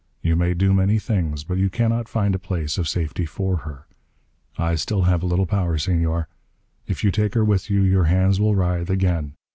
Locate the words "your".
7.83-8.05